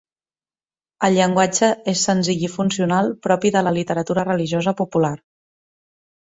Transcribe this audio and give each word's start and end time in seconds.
El 1.07 1.17
llenguatge 1.17 1.69
és 1.93 2.05
senzill 2.09 2.41
i 2.47 2.49
funcional 2.53 3.11
propi 3.27 3.53
de 3.57 3.63
la 3.69 3.75
literatura 3.79 4.25
religiosa 4.31 4.75
popular. 4.83 5.13